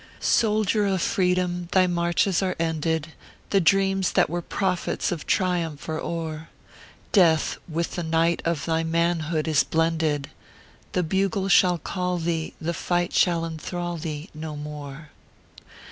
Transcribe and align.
229 0.19 0.27
Soldier 0.33 0.85
of 0.87 0.99
Freedom, 0.99 1.69
thy 1.73 1.85
marches 1.85 2.41
are 2.41 2.55
ended 2.59 3.09
The 3.51 3.61
dreams 3.61 4.13
that 4.13 4.31
were 4.31 4.41
prophets 4.41 5.11
of 5.11 5.27
triumph 5.27 5.87
are 5.87 5.99
o 6.01 6.25
er 6.25 6.49
Death 7.11 7.59
with 7.69 7.91
the 7.93 8.01
night 8.01 8.41
of 8.43 8.65
thy 8.65 8.81
manhood 8.81 9.47
is 9.47 9.63
blended 9.63 10.31
The 10.93 11.03
bugle 11.03 11.49
shall 11.49 11.77
call 11.77 12.19
thce, 12.19 12.53
the 12.59 12.73
fight 12.73 13.13
shall 13.13 13.45
enthrall 13.45 13.97
thee 13.97 14.31
No 14.33 14.55
more. 14.55 15.09